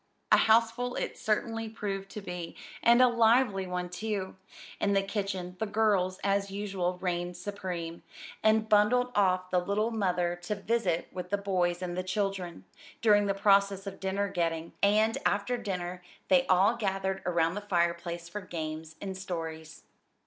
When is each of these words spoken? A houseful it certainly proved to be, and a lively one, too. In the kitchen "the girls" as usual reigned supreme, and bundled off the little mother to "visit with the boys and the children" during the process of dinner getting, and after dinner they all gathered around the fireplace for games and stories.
A 0.31 0.37
houseful 0.37 0.95
it 0.95 1.15
certainly 1.15 1.69
proved 1.69 2.09
to 2.09 2.21
be, 2.21 2.55
and 2.81 3.03
a 3.03 3.07
lively 3.07 3.67
one, 3.67 3.87
too. 3.87 4.35
In 4.79 4.93
the 4.93 5.03
kitchen 5.03 5.55
"the 5.59 5.67
girls" 5.67 6.17
as 6.23 6.49
usual 6.49 6.97
reigned 6.97 7.37
supreme, 7.37 8.01
and 8.41 8.67
bundled 8.67 9.11
off 9.13 9.51
the 9.51 9.59
little 9.59 9.91
mother 9.91 10.35
to 10.41 10.55
"visit 10.55 11.07
with 11.11 11.29
the 11.29 11.37
boys 11.37 11.83
and 11.83 11.95
the 11.95 12.01
children" 12.01 12.65
during 13.03 13.27
the 13.27 13.35
process 13.35 13.85
of 13.85 13.99
dinner 13.99 14.27
getting, 14.27 14.73
and 14.81 15.19
after 15.23 15.55
dinner 15.55 16.01
they 16.29 16.47
all 16.47 16.75
gathered 16.77 17.21
around 17.27 17.53
the 17.53 17.61
fireplace 17.61 18.27
for 18.27 18.41
games 18.41 18.95
and 19.03 19.15
stories. 19.15 19.83